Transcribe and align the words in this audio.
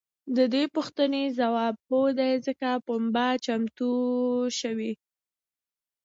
د 0.35 0.37
دې 0.53 0.63
پوښتنې 0.75 1.23
ځواب 1.39 1.75
هو 1.89 2.01
دی 2.19 2.31
ځکه 2.45 2.67
پنبه 2.87 3.27
چمتو 3.45 3.91
شوې. 4.59 4.93